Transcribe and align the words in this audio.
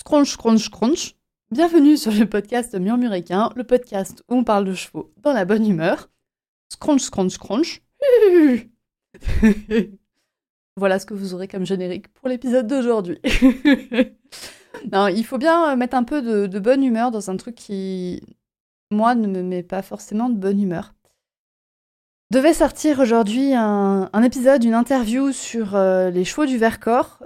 Scrunch, 0.00 0.30
scrunch, 0.30 0.64
scrunch. 0.64 1.14
Bienvenue 1.50 1.98
sur 1.98 2.10
le 2.10 2.24
podcast 2.24 2.74
Murmuréquin, 2.74 3.50
le 3.54 3.64
podcast 3.64 4.24
où 4.30 4.36
on 4.36 4.44
parle 4.44 4.64
de 4.64 4.72
chevaux 4.72 5.12
dans 5.18 5.34
la 5.34 5.44
bonne 5.44 5.66
humeur. 5.66 6.08
Scrunch, 6.70 7.02
scrunch, 7.02 7.32
scrunch. 7.32 7.82
voilà 10.76 10.98
ce 10.98 11.04
que 11.04 11.12
vous 11.12 11.34
aurez 11.34 11.48
comme 11.48 11.66
générique 11.66 12.08
pour 12.14 12.30
l'épisode 12.30 12.66
d'aujourd'hui. 12.66 13.20
non, 14.90 15.08
il 15.08 15.22
faut 15.22 15.36
bien 15.36 15.76
mettre 15.76 15.96
un 15.96 16.04
peu 16.04 16.22
de, 16.22 16.58
bonne 16.58 16.82
humeur 16.82 17.10
dans 17.10 17.30
un 17.30 17.36
truc 17.36 17.54
qui, 17.54 18.22
moi, 18.90 19.14
ne 19.14 19.28
me 19.28 19.42
met 19.42 19.62
pas 19.62 19.82
forcément 19.82 20.30
de 20.30 20.38
bonne 20.38 20.62
humeur. 20.62 20.94
Devait 22.30 22.54
sortir 22.54 23.00
aujourd'hui 23.00 23.52
un, 23.54 24.22
épisode, 24.24 24.64
une 24.64 24.74
interview 24.74 25.30
sur 25.30 25.76
euh, 25.76 26.08
les 26.08 26.24
chevaux 26.24 26.46
du 26.46 26.56
Vercors 26.56 27.22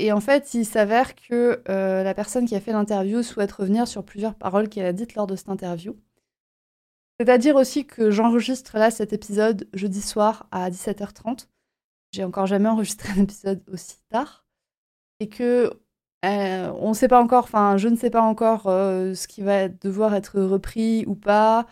et 0.00 0.12
en 0.12 0.20
fait, 0.20 0.54
il 0.54 0.64
s'avère 0.64 1.14
que 1.14 1.62
euh, 1.68 2.02
la 2.02 2.14
personne 2.14 2.46
qui 2.46 2.54
a 2.54 2.60
fait 2.60 2.72
l'interview 2.72 3.22
souhaite 3.22 3.52
revenir 3.52 3.86
sur 3.86 4.04
plusieurs 4.04 4.34
paroles 4.34 4.68
qu'elle 4.68 4.86
a 4.86 4.92
dites 4.92 5.14
lors 5.14 5.26
de 5.26 5.36
cette 5.36 5.48
interview. 5.48 5.96
C'est-à-dire 7.18 7.56
aussi 7.56 7.86
que 7.86 8.10
j'enregistre 8.10 8.78
là 8.78 8.90
cet 8.90 9.12
épisode 9.12 9.68
jeudi 9.74 10.00
soir 10.00 10.46
à 10.50 10.70
17h30. 10.70 11.48
J'ai 12.12 12.24
encore 12.24 12.46
jamais 12.46 12.68
enregistré 12.68 13.10
un 13.12 13.22
épisode 13.22 13.62
aussi 13.70 13.98
tard. 14.08 14.46
Et 15.20 15.28
que 15.28 15.70
euh, 16.24 16.72
on 16.78 16.90
ne 16.90 16.94
sait 16.94 17.08
pas 17.08 17.20
encore, 17.22 17.44
enfin, 17.44 17.76
je 17.76 17.88
ne 17.88 17.96
sais 17.96 18.10
pas 18.10 18.22
encore 18.22 18.68
euh, 18.68 19.14
ce 19.14 19.28
qui 19.28 19.42
va 19.42 19.68
devoir 19.68 20.14
être 20.14 20.40
repris 20.40 21.04
ou 21.06 21.14
pas. 21.14 21.66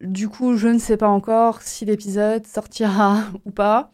Du 0.00 0.28
coup, 0.28 0.56
je 0.56 0.68
ne 0.68 0.78
sais 0.78 0.96
pas 0.96 1.08
encore 1.08 1.62
si 1.62 1.84
l'épisode 1.84 2.46
sortira 2.46 3.24
ou 3.44 3.50
pas 3.50 3.92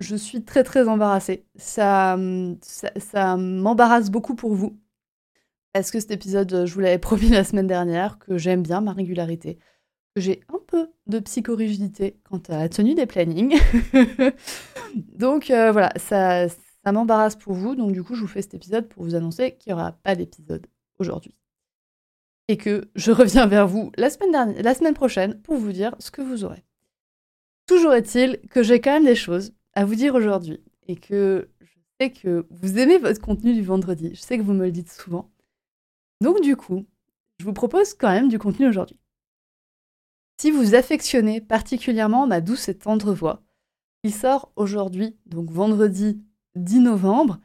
je 0.00 0.16
suis 0.16 0.44
très 0.44 0.64
très 0.64 0.88
embarrassée. 0.88 1.46
Ça, 1.56 2.16
ça, 2.62 3.36
m'embarrasse 3.36 4.10
beaucoup 4.10 4.34
pour 4.34 4.54
vous. 4.54 4.78
Parce 5.72 5.90
que 5.90 6.00
cet 6.00 6.10
épisode, 6.10 6.64
je 6.66 6.74
vous 6.74 6.80
l'avais 6.80 6.98
promis 6.98 7.28
la 7.28 7.44
semaine 7.44 7.66
dernière, 7.66 8.18
que 8.18 8.38
j'aime 8.38 8.62
bien 8.62 8.80
ma 8.80 8.92
régularité, 8.92 9.58
que 10.14 10.20
j'ai 10.20 10.40
un 10.48 10.60
peu 10.66 10.90
de 11.06 11.18
psychorigidité 11.20 12.18
quant 12.24 12.42
à 12.48 12.58
la 12.58 12.68
tenue 12.68 12.94
des 12.94 13.06
plannings. 13.06 13.58
donc 14.94 15.50
euh, 15.50 15.72
voilà, 15.72 15.92
ça, 15.96 16.46
m'embarrasse 16.90 17.36
pour 17.36 17.52
vous. 17.52 17.74
Donc 17.74 17.92
du 17.92 18.02
coup, 18.02 18.14
je 18.14 18.22
vous 18.22 18.26
fais 18.26 18.42
cet 18.42 18.54
épisode 18.54 18.88
pour 18.88 19.04
vous 19.04 19.14
annoncer 19.14 19.56
qu'il 19.56 19.72
n'y 19.72 19.80
aura 19.80 19.92
pas 19.92 20.14
d'épisode 20.14 20.66
aujourd'hui. 20.98 21.34
Et 22.50 22.56
que 22.56 22.88
je 22.94 23.12
reviens 23.12 23.46
vers 23.46 23.68
vous 23.68 23.92
la 23.98 24.08
semaine, 24.08 24.54
la 24.62 24.74
semaine 24.74 24.94
prochaine 24.94 25.38
pour 25.42 25.56
vous 25.56 25.72
dire 25.72 25.94
ce 25.98 26.10
que 26.10 26.22
vous 26.22 26.44
aurez. 26.44 26.64
Toujours 27.66 27.92
est-il 27.92 28.40
que 28.48 28.62
j'ai 28.62 28.80
quand 28.80 28.92
même 28.92 29.04
des 29.04 29.14
choses 29.14 29.52
à 29.78 29.84
vous 29.84 29.94
dire 29.94 30.16
aujourd'hui 30.16 30.60
et 30.88 30.96
que 30.96 31.48
je 31.60 31.78
sais 32.00 32.10
que 32.10 32.48
vous 32.50 32.78
aimez 32.78 32.98
votre 32.98 33.20
contenu 33.20 33.54
du 33.54 33.62
vendredi. 33.62 34.10
Je 34.12 34.20
sais 34.20 34.36
que 34.36 34.42
vous 34.42 34.52
me 34.52 34.64
le 34.64 34.72
dites 34.72 34.90
souvent. 34.90 35.30
Donc 36.20 36.40
du 36.40 36.56
coup, 36.56 36.84
je 37.38 37.44
vous 37.44 37.52
propose 37.52 37.94
quand 37.94 38.10
même 38.10 38.28
du 38.28 38.40
contenu 38.40 38.66
aujourd'hui. 38.66 38.98
Si 40.40 40.50
vous 40.50 40.74
affectionnez 40.74 41.40
particulièrement 41.40 42.26
ma 42.26 42.40
douce 42.40 42.68
et 42.68 42.76
tendre 42.76 43.14
voix, 43.14 43.44
il 44.02 44.12
sort 44.12 44.50
aujourd'hui, 44.56 45.16
donc 45.26 45.48
vendredi 45.48 46.20
10 46.56 46.80
novembre, 46.80 47.38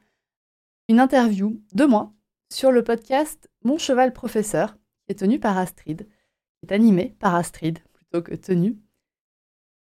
une 0.89 0.99
interview 0.99 1.61
de 1.73 1.85
moi 1.85 2.15
sur 2.51 2.71
le 2.71 2.83
podcast 2.83 3.47
Mon 3.63 3.77
cheval 3.77 4.11
professeur, 4.11 4.73
qui 5.05 5.11
est 5.11 5.19
tenu 5.19 5.39
par 5.39 5.55
Astrid, 5.55 6.07
qui 6.07 6.65
est 6.65 6.73
animé 6.73 7.15
par 7.19 7.35
Astrid 7.35 7.77
plutôt 7.93 8.23
que 8.23 8.33
tenu. 8.33 8.79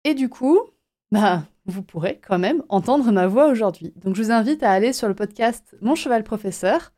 Et 0.05 0.15
du 0.15 0.29
coup, 0.29 0.61
bah, 1.11 1.43
vous 1.67 1.83
pourrez 1.83 2.21
quand 2.27 2.39
même 2.39 2.63
entendre 2.69 3.11
ma 3.13 3.27
voix 3.27 3.49
aujourd'hui. 3.49 3.93
Donc 3.97 4.15
je 4.15 4.23
vous 4.23 4.31
invite 4.31 4.63
à 4.63 4.71
aller 4.71 4.93
sur 4.93 5.09
le 5.09 5.15
podcast 5.15 5.77
Mon 5.81 5.95
cheval 5.95 6.23
professeur, 6.25 6.93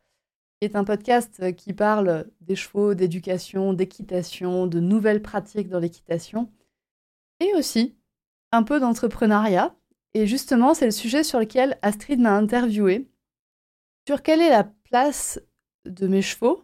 qui 0.59 0.65
est 0.65 0.75
un 0.75 0.83
podcast 0.83 1.55
qui 1.55 1.73
parle 1.73 2.29
des 2.41 2.55
chevaux, 2.55 2.93
d'éducation, 2.93 3.73
d'équitation, 3.73 4.67
de 4.67 4.79
nouvelles 4.79 5.21
pratiques 5.21 5.69
dans 5.69 5.79
l'équitation, 5.79 6.51
et 7.39 7.53
aussi 7.55 7.95
un 8.51 8.63
peu 8.63 8.79
d'entrepreneuriat. 8.79 9.75
Et 10.13 10.27
justement, 10.27 10.73
c'est 10.73 10.85
le 10.85 10.91
sujet 10.91 11.23
sur 11.23 11.39
lequel 11.39 11.77
Astrid 11.81 12.19
m'a 12.19 12.35
interviewé, 12.35 13.09
sur 14.07 14.21
quelle 14.21 14.41
est 14.41 14.49
la 14.49 14.63
place 14.63 15.39
de 15.85 16.07
mes 16.07 16.21
chevaux 16.21 16.63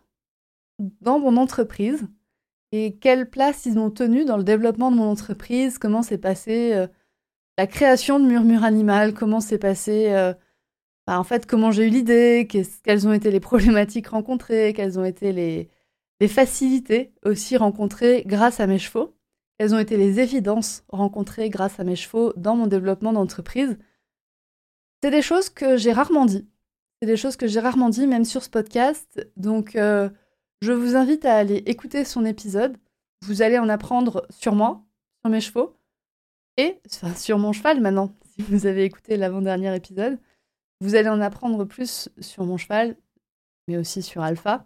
dans 1.02 1.20
mon 1.20 1.38
entreprise 1.38 2.08
et 2.72 2.98
quelle 2.98 3.30
place 3.30 3.66
ils 3.66 3.78
ont 3.78 3.92
tenu 3.92 4.26
dans 4.26 4.38
le 4.38 4.44
développement 4.44 4.92
de 4.92 4.98
mon 4.98 5.10
entreprise, 5.10 5.78
comment 5.78 6.02
s'est 6.02 6.18
passé 6.18 6.74
euh, 6.74 6.88
la 7.58 7.68
création 7.68 8.20
de 8.20 8.26
Murmure 8.26 8.64
Animal, 8.64 9.14
comment 9.14 9.40
s'est 9.40 9.58
passé, 9.58 10.12
euh, 10.12 10.34
bah, 11.08 11.20
en 11.20 11.24
fait, 11.24 11.46
comment 11.46 11.72
j'ai 11.72 11.88
eu 11.88 11.90
l'idée, 11.90 12.48
quelles 12.84 13.08
ont 13.08 13.14
été 13.14 13.32
les 13.32 13.40
problématiques 13.40 14.08
rencontrées, 14.08 14.74
quelles 14.76 15.00
ont 15.00 15.06
été 15.06 15.32
les, 15.32 15.70
facilités 16.28 17.14
aussi 17.24 17.56
rencontrées 17.56 18.24
grâce 18.26 18.60
à 18.60 18.66
mes 18.66 18.80
chevaux, 18.80 19.16
quelles 19.60 19.76
ont 19.76 19.80
été 19.80 19.96
les 19.96 20.20
évidences 20.20 20.84
rencontrées 20.90 21.50
grâce 21.50 21.80
à 21.80 21.84
mes 21.84 21.96
chevaux 21.96 22.34
dans 22.36 22.56
mon 22.56 22.66
développement 22.66 23.14
d'entreprise. 23.14 23.78
C'est 25.04 25.12
des 25.12 25.22
choses 25.22 25.50
que 25.50 25.78
j'ai 25.78 25.94
rarement 25.94 26.26
dit. 26.26 26.48
C'est 27.00 27.08
des 27.08 27.18
choses 27.18 27.36
que 27.36 27.46
j'ai 27.46 27.60
rarement 27.60 27.90
dit, 27.90 28.08
même 28.08 28.26
sur 28.26 28.44
ce 28.44 28.50
podcast. 28.50 29.30
Donc, 29.38 29.76
euh, 29.76 30.10
je 30.62 30.72
vous 30.72 30.96
invite 30.96 31.26
à 31.26 31.36
aller 31.36 31.58
écouter 31.68 32.06
son 32.06 32.26
épisode. 32.26 32.76
Vous 33.22 33.44
allez 33.44 33.60
en 33.60 33.70
apprendre 33.70 34.26
sur 34.32 34.56
moi, 34.56 34.84
sur 35.22 35.30
mes 35.30 35.42
chevaux, 35.42 35.78
et 36.58 36.80
sur 37.16 37.38
mon 37.38 37.54
cheval 37.54 37.82
maintenant, 37.82 38.14
si 38.36 38.42
vous 38.44 38.66
avez 38.66 38.84
écouté 38.84 39.18
l'avant-dernier 39.18 39.76
épisode, 39.76 40.20
vous 40.82 40.96
allez 40.96 41.10
en 41.10 41.22
apprendre 41.22 41.64
plus 41.66 42.10
sur 42.20 42.46
mon 42.46 42.58
cheval, 42.58 42.98
mais 43.68 43.78
aussi 43.78 44.02
sur 44.02 44.22
Alpha. 44.22 44.66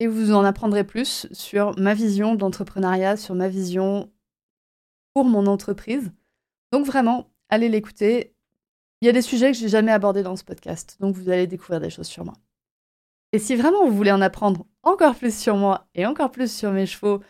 Et 0.00 0.06
vous 0.06 0.32
en 0.32 0.44
apprendrez 0.44 0.84
plus 0.84 1.28
sur 1.32 1.78
ma 1.78 1.94
vision 1.94 2.34
d'entrepreneuriat, 2.34 3.16
sur 3.16 3.34
ma 3.34 3.48
vision 3.48 4.12
pour 5.14 5.24
mon 5.24 5.46
entreprise. 5.46 6.12
Donc 6.72 6.84
vraiment, 6.86 7.30
allez 7.48 7.68
l'écouter. 7.68 8.34
Il 9.00 9.06
y 9.06 9.08
a 9.08 9.12
des 9.12 9.22
sujets 9.22 9.52
que 9.52 9.58
j'ai 9.58 9.68
jamais 9.68 9.92
abordés 9.92 10.22
dans 10.22 10.36
ce 10.36 10.44
podcast, 10.44 10.96
donc 11.00 11.14
vous 11.14 11.28
allez 11.28 11.46
découvrir 11.46 11.80
des 11.80 11.90
choses 11.90 12.06
sur 12.06 12.24
moi. 12.24 12.34
Et 13.32 13.38
si 13.38 13.56
vraiment 13.56 13.84
vous 13.86 13.94
voulez 13.94 14.12
en 14.12 14.20
apprendre 14.20 14.66
encore 14.82 15.14
plus 15.16 15.36
sur 15.36 15.56
moi 15.56 15.88
et 15.94 16.06
encore 16.06 16.30
plus 16.30 16.52
sur 16.52 16.70
mes 16.70 16.86
chevaux, 16.86 17.20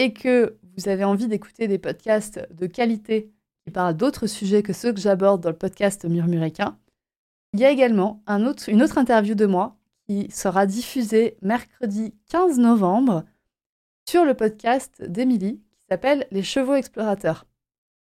et 0.00 0.14
que 0.14 0.56
vous 0.78 0.88
avez 0.88 1.04
envie 1.04 1.28
d'écouter 1.28 1.68
des 1.68 1.76
podcasts 1.76 2.40
de 2.54 2.66
qualité 2.66 3.30
qui 3.66 3.70
parlent 3.70 3.94
d'autres 3.94 4.26
sujets 4.26 4.62
que 4.62 4.72
ceux 4.72 4.94
que 4.94 5.00
j'aborde 5.00 5.42
dans 5.42 5.50
le 5.50 5.56
podcast 5.56 6.06
Murmuréquin, 6.06 6.78
il 7.52 7.60
y 7.60 7.66
a 7.66 7.70
également 7.70 8.22
une 8.26 8.46
autre 8.82 8.96
interview 8.96 9.34
de 9.34 9.44
moi 9.44 9.76
qui 10.08 10.30
sera 10.30 10.64
diffusée 10.64 11.36
mercredi 11.42 12.14
15 12.30 12.58
novembre 12.58 13.24
sur 14.08 14.24
le 14.24 14.32
podcast 14.32 15.04
d'Emilie 15.06 15.60
qui 15.76 15.84
s'appelle 15.90 16.26
Les 16.30 16.42
chevaux 16.42 16.76
explorateurs. 16.76 17.44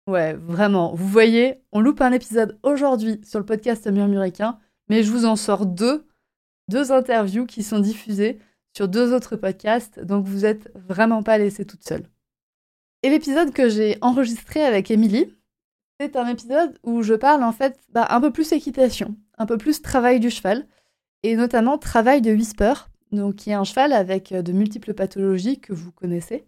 Ouais, 0.07 0.35
vraiment, 0.35 0.95
vous 0.95 1.09
voyez, 1.09 1.63
on 1.73 1.81
loupe 1.81 2.03
un 2.03 2.13
épisode 2.13 2.59
aujourd'hui 2.63 3.19
sur 3.25 3.39
le 3.39 3.47
podcast 3.47 3.91
Murmuréquin, 3.91 4.59
mais 4.91 5.03
je 5.03 5.11
vous 5.11 5.25
en 5.25 5.37
sors 5.37 5.65
deux, 5.65 6.07
deux 6.69 6.93
interviews 6.93 7.47
qui 7.47 7.63
sont 7.63 7.79
diffusées 7.79 8.41
sur 8.77 8.89
deux 8.89 9.13
autres 9.13 9.37
podcasts, 9.37 10.01
donc 10.01 10.27
vous 10.27 10.41
n'êtes 10.41 10.71
vraiment 10.75 11.23
pas 11.23 11.39
laissée 11.39 11.65
toute 11.65 11.85
seule. 11.85 12.07
Et 13.03 13.11
l'épisode 13.11 13.53
que 13.53 13.69
j'ai 13.69 13.99
enregistré 14.01 14.65
avec 14.65 14.91
Émilie, 14.91 15.35
c'est 16.01 16.17
un 16.17 16.27
épisode 16.29 16.79
où 16.85 17.03
je 17.03 17.15
parle 17.15 17.43
en 17.43 17.53
fait 17.53 17.81
bah, 17.91 18.07
un 18.11 18.21
peu 18.21 18.31
plus 18.33 18.53
équitation, 18.53 19.17
un 19.37 19.47
peu 19.47 19.59
plus 19.59 19.83
travail 19.83 20.21
du 20.21 20.31
cheval, 20.31 20.67
et 21.23 21.35
notamment 21.37 21.79
travail 21.79 22.23
de 22.23 22.33
Whisper, 22.33 22.75
donc 23.13 23.37
qui 23.37 23.51
est 23.51 23.55
un 23.55 23.65
cheval 23.65 23.93
avec 23.93 24.33
de 24.33 24.53
multiples 24.53 24.95
pathologies 24.95 25.61
que 25.61 25.73
vous 25.73 25.93
connaissez, 25.93 26.45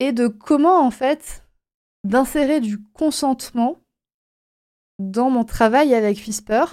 et 0.00 0.12
de 0.12 0.26
comment 0.26 0.80
en 0.84 0.90
fait 0.90 1.44
d'insérer 2.04 2.60
du 2.60 2.82
consentement 2.82 3.80
dans 4.98 5.30
mon 5.30 5.44
travail 5.44 5.94
avec 5.94 6.18
Whisper 6.18 6.64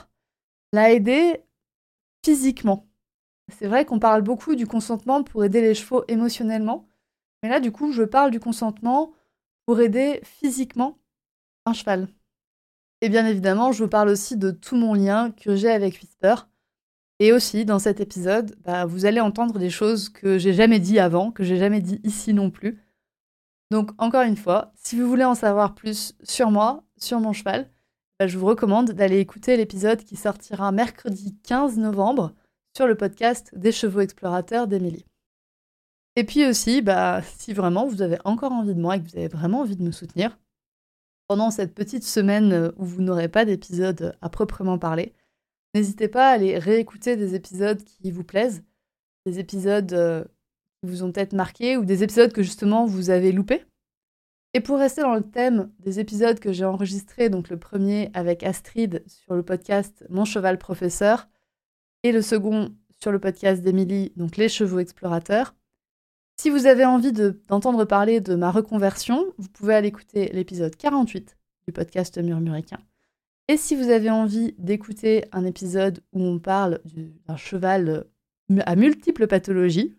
l'a 0.71 0.91
aidé 0.91 1.43
physiquement. 2.23 2.87
C'est 3.51 3.67
vrai 3.67 3.85
qu'on 3.85 3.99
parle 3.99 4.21
beaucoup 4.21 4.55
du 4.55 4.67
consentement 4.67 5.23
pour 5.23 5.43
aider 5.43 5.61
les 5.61 5.75
chevaux 5.75 6.03
émotionnellement, 6.07 6.87
mais 7.41 7.49
là, 7.49 7.59
du 7.59 7.71
coup, 7.71 7.91
je 7.91 8.03
parle 8.03 8.31
du 8.31 8.39
consentement 8.39 9.13
pour 9.65 9.81
aider 9.81 10.21
physiquement 10.23 10.97
un 11.65 11.73
cheval. 11.73 12.07
Et 13.01 13.09
bien 13.09 13.25
évidemment, 13.25 13.73
je 13.73 13.83
vous 13.83 13.89
parle 13.89 14.07
aussi 14.07 14.37
de 14.37 14.51
tout 14.51 14.77
mon 14.77 14.93
lien 14.93 15.31
que 15.31 15.55
j'ai 15.55 15.69
avec 15.69 15.95
Whisper. 15.95 16.35
Et 17.19 17.33
aussi, 17.33 17.65
dans 17.65 17.79
cet 17.79 17.99
épisode, 17.99 18.55
bah, 18.63 18.85
vous 18.85 19.05
allez 19.05 19.19
entendre 19.19 19.59
des 19.59 19.69
choses 19.69 20.09
que 20.09 20.37
j'ai 20.37 20.53
jamais 20.53 20.79
dit 20.79 20.99
avant, 20.99 21.31
que 21.31 21.43
j'ai 21.43 21.57
jamais 21.57 21.81
dit 21.81 21.99
ici 22.03 22.33
non 22.33 22.49
plus. 22.49 22.81
Donc, 23.71 23.91
encore 23.97 24.23
une 24.23 24.37
fois, 24.37 24.71
si 24.75 24.99
vous 24.99 25.07
voulez 25.07 25.25
en 25.25 25.35
savoir 25.35 25.75
plus 25.75 26.15
sur 26.23 26.49
moi, 26.49 26.83
sur 26.97 27.19
mon 27.19 27.33
cheval, 27.33 27.69
bah, 28.19 28.27
je 28.27 28.37
vous 28.37 28.45
recommande 28.45 28.91
d'aller 28.91 29.19
écouter 29.19 29.57
l'épisode 29.57 30.03
qui 30.03 30.15
sortira 30.15 30.71
mercredi 30.71 31.37
15 31.43 31.77
novembre 31.77 32.33
sur 32.75 32.87
le 32.87 32.95
podcast 32.95 33.49
des 33.53 33.71
chevaux 33.71 34.01
explorateurs 34.01 34.67
d'Emilie. 34.67 35.05
Et 36.15 36.23
puis 36.23 36.45
aussi, 36.45 36.81
bah, 36.81 37.21
si 37.37 37.53
vraiment 37.53 37.87
vous 37.87 38.01
avez 38.01 38.17
encore 38.23 38.51
envie 38.51 38.75
de 38.75 38.81
moi 38.81 38.95
et 38.97 39.03
que 39.03 39.09
vous 39.09 39.17
avez 39.17 39.27
vraiment 39.27 39.61
envie 39.61 39.75
de 39.75 39.83
me 39.83 39.91
soutenir, 39.91 40.37
pendant 41.27 41.51
cette 41.51 41.73
petite 41.73 42.03
semaine 42.03 42.51
euh, 42.51 42.71
où 42.77 42.85
vous 42.85 43.01
n'aurez 43.01 43.29
pas 43.29 43.45
d'épisode 43.45 44.15
à 44.21 44.29
proprement 44.29 44.77
parler, 44.77 45.15
N'hésitez 45.73 46.07
pas 46.07 46.29
à 46.29 46.33
aller 46.33 46.59
réécouter 46.59 47.15
des 47.15 47.33
épisodes 47.33 47.83
qui 47.83 48.11
vous 48.11 48.23
plaisent, 48.23 48.63
des 49.25 49.39
épisodes 49.39 49.91
euh, 49.93 50.23
qui 50.23 50.89
vous 50.89 51.03
ont 51.03 51.11
peut-être 51.11 51.33
marqué 51.33 51.77
ou 51.77 51.85
des 51.85 52.03
épisodes 52.03 52.31
que 52.31 52.43
justement 52.43 52.85
vous 52.85 53.09
avez 53.09 53.31
loupés. 53.31 53.65
Et 54.53 54.59
pour 54.59 54.77
rester 54.77 55.01
dans 55.01 55.15
le 55.15 55.23
thème 55.23 55.71
des 55.79 55.99
épisodes 55.99 56.39
que 56.39 56.53
j'ai 56.53 56.65
enregistrés, 56.65 57.29
donc 57.29 57.49
le 57.49 57.57
premier 57.57 58.11
avec 58.13 58.43
Astrid 58.43 59.03
sur 59.07 59.33
le 59.33 59.41
podcast 59.41 60.05
Mon 60.09 60.25
cheval 60.25 60.59
professeur 60.59 61.27
et 62.03 62.11
le 62.11 62.21
second 62.21 62.75
sur 63.01 63.11
le 63.11 63.19
podcast 63.19 63.61
d'Emilie, 63.61 64.11
donc 64.15 64.37
Les 64.37 64.49
chevaux 64.49 64.79
explorateurs. 64.79 65.55
Si 66.37 66.49
vous 66.49 66.65
avez 66.65 66.85
envie 66.85 67.11
d'entendre 67.11 67.85
parler 67.85 68.19
de 68.19 68.35
ma 68.35 68.51
reconversion, 68.51 69.33
vous 69.37 69.49
pouvez 69.49 69.75
aller 69.75 69.87
écouter 69.87 70.29
l'épisode 70.33 70.75
48 70.75 71.37
du 71.67 71.73
podcast 71.73 72.17
Murmuricain. 72.17 72.79
Et 73.47 73.57
si 73.57 73.75
vous 73.75 73.89
avez 73.89 74.09
envie 74.09 74.53
d'écouter 74.57 75.25
un 75.31 75.45
épisode 75.45 76.01
où 76.11 76.21
on 76.23 76.39
parle 76.39 76.79
d'un 77.27 77.37
cheval 77.37 78.05
à 78.65 78.75
multiples 78.75 79.27
pathologies, 79.27 79.95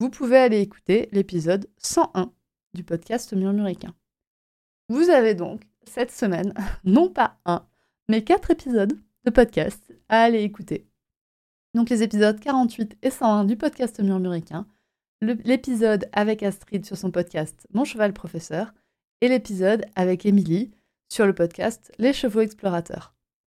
vous 0.00 0.10
pouvez 0.10 0.38
aller 0.38 0.60
écouter 0.60 1.08
l'épisode 1.12 1.68
101 1.78 2.32
du 2.74 2.84
podcast 2.84 3.32
Murmuricain. 3.32 3.94
Vous 4.88 5.10
avez 5.10 5.34
donc 5.34 5.62
cette 5.84 6.12
semaine, 6.12 6.52
non 6.84 7.08
pas 7.08 7.38
un, 7.44 7.66
mais 8.08 8.22
quatre 8.22 8.50
épisodes 8.50 8.98
de 9.24 9.30
podcast 9.30 9.92
à 10.08 10.22
aller 10.22 10.42
écouter. 10.42 10.86
Donc 11.76 11.90
les 11.90 12.02
épisodes 12.02 12.40
48 12.40 12.96
et 13.02 13.10
101 13.10 13.44
du 13.44 13.54
podcast 13.54 14.00
Murmuricain, 14.00 14.66
l'épisode 15.20 16.08
avec 16.14 16.42
Astrid 16.42 16.86
sur 16.86 16.96
son 16.96 17.10
podcast 17.10 17.66
Mon 17.74 17.84
cheval 17.84 18.14
professeur, 18.14 18.72
et 19.20 19.28
l'épisode 19.28 19.84
avec 19.94 20.24
Émilie 20.24 20.70
sur 21.10 21.26
le 21.26 21.34
podcast 21.34 21.92
Les 21.98 22.14
chevaux 22.14 22.40
explorateurs. 22.40 23.14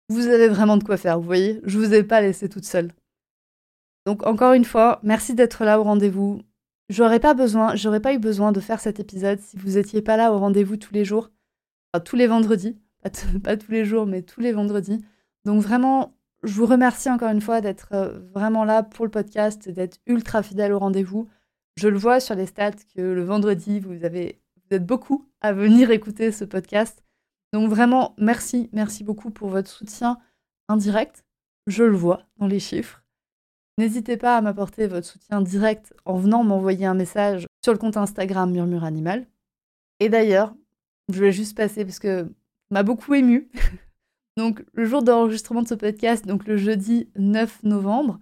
Vous 0.09 0.27
avez 0.27 0.49
vraiment 0.49 0.77
de 0.77 0.83
quoi 0.83 0.97
faire, 0.97 1.19
vous 1.19 1.25
voyez, 1.25 1.61
je 1.63 1.79
vous 1.79 1.95
ai 1.95 2.03
pas 2.03 2.21
laissé 2.21 2.47
toute 2.47 2.65
seule. 2.65 2.91
Donc 4.05 4.23
encore 4.27 4.53
une 4.53 4.65
fois, 4.65 4.99
merci 5.01 5.33
d'être 5.33 5.65
là 5.65 5.79
au 5.79 5.83
rendez-vous. 5.83 6.43
J'aurais 6.89 7.19
pas 7.19 7.33
besoin, 7.33 7.75
j'aurais 7.75 8.01
pas 8.01 8.13
eu 8.13 8.19
besoin 8.19 8.51
de 8.51 8.59
faire 8.59 8.81
cet 8.81 8.99
épisode 8.99 9.39
si 9.39 9.57
vous 9.57 9.79
étiez 9.79 10.03
pas 10.03 10.15
là 10.15 10.31
au 10.31 10.37
rendez-vous 10.37 10.77
tous 10.77 10.93
les 10.93 11.05
jours, 11.05 11.31
enfin 11.91 12.03
tous 12.03 12.17
les 12.17 12.27
vendredis, 12.27 12.77
pas, 13.01 13.09
tous 13.57 13.71
les 13.71 13.83
jours, 13.83 14.05
mais 14.05 14.21
tous 14.21 14.41
les 14.41 14.51
vendredis. 14.51 15.03
Donc 15.43 15.63
vraiment, 15.63 16.13
je 16.43 16.53
vous 16.53 16.65
remercie 16.65 17.09
encore 17.09 17.29
une 17.29 17.41
fois 17.41 17.61
d'être 17.61 17.89
euh, 17.93 18.19
vraiment 18.33 18.63
là 18.63 18.83
pour 18.83 19.05
le 19.05 19.11
podcast, 19.11 19.69
d'être 19.69 19.99
ultra 20.07 20.41
fidèle 20.43 20.73
au 20.73 20.79
rendez-vous. 20.79 21.29
Je 21.77 21.87
le 21.87 21.97
vois 21.97 22.19
sur 22.19 22.35
les 22.35 22.47
stats 22.47 22.71
que 22.95 23.01
le 23.01 23.23
vendredi, 23.23 23.79
vous 23.79 24.03
êtes 24.03 24.85
beaucoup 24.85 25.29
à 25.41 25.53
venir 25.53 25.91
écouter 25.91 26.31
ce 26.31 26.45
podcast. 26.45 27.03
Donc 27.53 27.69
vraiment, 27.69 28.15
merci, 28.17 28.69
merci 28.71 29.03
beaucoup 29.03 29.29
pour 29.29 29.49
votre 29.49 29.69
soutien 29.69 30.17
indirect. 30.67 31.25
Je 31.67 31.83
le 31.83 31.95
vois 31.95 32.23
dans 32.37 32.47
les 32.47 32.59
chiffres. 32.59 33.03
N'hésitez 33.77 34.17
pas 34.17 34.37
à 34.37 34.41
m'apporter 34.41 34.87
votre 34.87 35.07
soutien 35.07 35.41
direct 35.41 35.93
en 36.05 36.17
venant 36.17 36.43
m'envoyer 36.43 36.85
un 36.85 36.93
message 36.93 37.47
sur 37.63 37.73
le 37.73 37.79
compte 37.79 37.97
Instagram 37.97 38.51
Murmure 38.51 38.83
Animal. 38.83 39.27
Et 39.99 40.09
d'ailleurs, 40.09 40.53
je 41.11 41.19
vais 41.19 41.31
juste 41.31 41.55
passer 41.55 41.85
parce 41.85 41.99
que 41.99 42.27
m'a 42.69 42.83
beaucoup 42.83 43.13
ému. 43.13 43.49
donc 44.37 44.63
le 44.73 44.85
jour 44.85 45.03
d'enregistrement 45.03 45.61
de 45.61 45.67
ce 45.67 45.75
podcast, 45.75 46.25
donc 46.25 46.47
le 46.47 46.57
jeudi 46.57 47.09
9 47.17 47.63
novembre, 47.63 48.19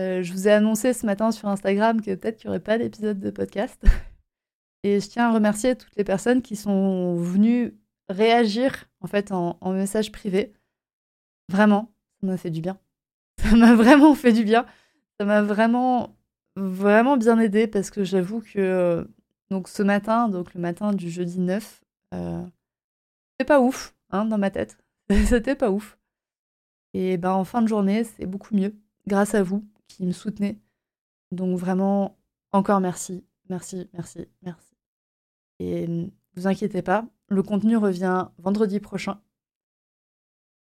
euh, 0.00 0.22
je 0.22 0.32
vous 0.32 0.48
ai 0.48 0.52
annoncé 0.52 0.92
ce 0.92 1.06
matin 1.06 1.30
sur 1.32 1.48
Instagram 1.48 2.00
que 2.00 2.14
peut-être 2.14 2.36
qu'il 2.38 2.48
n'y 2.48 2.56
aurait 2.56 2.62
pas 2.62 2.78
d'épisode 2.78 3.20
de 3.20 3.30
podcast. 3.30 3.82
Et 4.84 5.00
je 5.00 5.08
tiens 5.08 5.28
à 5.28 5.32
remercier 5.32 5.76
toutes 5.76 5.94
les 5.96 6.04
personnes 6.04 6.42
qui 6.42 6.56
sont 6.56 7.16
venues 7.16 7.74
réagir 8.08 8.88
en 9.00 9.06
fait 9.06 9.30
en, 9.32 9.56
message 9.72 10.10
privé. 10.10 10.52
Vraiment, 11.48 11.92
ça 12.20 12.26
m'a 12.26 12.36
fait 12.36 12.50
du 12.50 12.60
bien. 12.60 12.78
Ça 13.38 13.56
m'a 13.56 13.74
vraiment 13.74 14.14
fait 14.14 14.32
du 14.32 14.44
bien. 14.44 14.66
Ça 15.18 15.26
m'a 15.26 15.42
vraiment 15.42 16.16
vraiment 16.56 17.16
bien 17.16 17.38
aidé 17.38 17.66
parce 17.66 17.90
que 17.90 18.04
j'avoue 18.04 18.40
que 18.40 19.08
donc 19.50 19.68
ce 19.68 19.82
matin, 19.82 20.28
donc 20.28 20.54
le 20.54 20.60
matin 20.60 20.92
du 20.92 21.10
jeudi 21.10 21.40
9, 21.40 21.82
euh, 22.14 22.44
c'était 23.32 23.46
pas 23.46 23.60
ouf 23.60 23.94
hein, 24.10 24.24
dans 24.24 24.38
ma 24.38 24.50
tête. 24.50 24.81
c'était 25.26 25.56
pas 25.56 25.70
ouf. 25.70 25.98
Et 26.94 27.16
ben 27.16 27.32
en 27.32 27.44
fin 27.44 27.62
de 27.62 27.68
journée, 27.68 28.04
c'est 28.04 28.26
beaucoup 28.26 28.54
mieux 28.54 28.74
grâce 29.06 29.34
à 29.34 29.42
vous 29.42 29.64
qui 29.88 30.04
me 30.04 30.12
soutenez. 30.12 30.60
Donc 31.30 31.58
vraiment 31.58 32.18
encore 32.52 32.80
merci, 32.80 33.24
merci, 33.48 33.88
merci, 33.94 34.28
merci. 34.42 34.74
Et 35.58 35.86
ne 35.86 36.08
vous 36.34 36.46
inquiétez 36.46 36.82
pas, 36.82 37.06
le 37.28 37.42
contenu 37.42 37.76
revient 37.76 38.28
vendredi 38.38 38.80
prochain. 38.80 39.20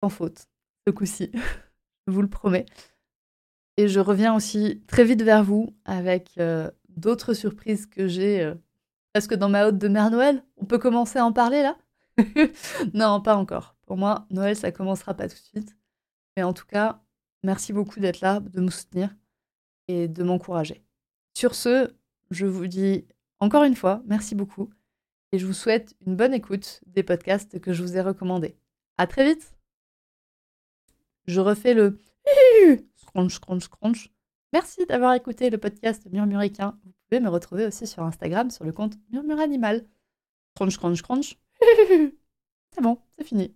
Sans 0.02 0.10
faute, 0.10 0.48
ce 0.88 0.92
coup-ci. 0.92 1.32
je 2.08 2.14
vous 2.14 2.22
le 2.22 2.30
promets. 2.30 2.66
Et 3.78 3.88
je 3.88 4.00
reviens 4.00 4.36
aussi 4.36 4.84
très 4.88 5.04
vite 5.04 5.24
vers 5.24 5.44
vous 5.44 5.76
avec 5.86 6.32
euh, 6.38 6.70
d'autres 6.90 7.34
surprises 7.34 7.88
que 7.88 8.08
j'ai 8.08 8.42
euh, 8.42 8.56
presque 9.14 9.34
dans 9.34 9.50
ma 9.50 9.68
haute 9.68 9.78
de 9.78 9.88
Mère 9.88 10.12
Noël. 10.12 10.44
On 10.58 10.66
peut 10.66 10.78
commencer 10.78 11.20
à 11.20 11.26
en 11.26 11.34
parler 11.34 11.62
là? 11.62 11.78
Non, 12.94 13.22
pas 13.22 13.36
encore. 13.36 13.76
Pour 13.94 14.00
moi, 14.00 14.26
Noël, 14.32 14.56
ça 14.56 14.72
commencera 14.72 15.14
pas 15.14 15.30
tout 15.30 15.36
de 15.36 15.60
suite. 15.60 15.78
Mais 16.36 16.42
en 16.42 16.52
tout 16.52 16.66
cas, 16.66 17.04
merci 17.44 17.74
beaucoup 17.74 18.00
d'être 18.00 18.22
là, 18.22 18.40
de 18.40 18.60
me 18.60 18.72
soutenir 18.72 19.16
et 19.88 20.08
de 20.08 20.24
m'encourager. 20.24 20.84
Sur 21.38 21.54
ce, 21.54 21.94
je 22.32 22.48
vous 22.48 22.66
dis 22.66 23.06
encore 23.40 23.64
une 23.64 23.76
fois, 23.76 24.02
merci 24.08 24.34
beaucoup 24.34 24.72
et 25.32 25.38
je 25.38 25.46
vous 25.46 25.54
souhaite 25.54 25.96
une 26.08 26.16
bonne 26.16 26.34
écoute 26.34 26.82
des 26.88 27.04
podcasts 27.04 27.62
que 27.62 27.72
je 27.72 27.84
vous 27.84 27.96
ai 27.96 28.02
recommandés. 28.02 28.58
À 28.98 29.06
très 29.06 29.26
vite 29.26 29.54
Je 31.28 31.40
refais 31.40 31.76
le 31.76 32.00
scrunch, 32.96 33.36
scrunch, 33.36 33.66
scrunch. 33.66 34.12
Merci 34.54 34.88
d'avoir 34.88 35.14
écouté 35.14 35.52
le 35.52 35.60
podcast 35.60 36.08
Murmuricain. 36.12 36.80
Vous 36.84 36.94
pouvez 37.08 37.22
me 37.22 37.30
retrouver 37.30 37.68
aussi 37.68 37.86
sur 37.86 38.02
Instagram 38.02 38.50
sur 38.50 38.64
le 38.64 38.72
compte 38.72 38.98
Murmure 39.12 39.40
Animal. 39.40 39.86
Scrunch, 40.56 40.74
scrunch, 40.74 40.98
scrunch. 40.98 41.38
C'est 42.74 42.82
bon, 42.82 42.98
c'est 43.16 43.24
fini. 43.24 43.56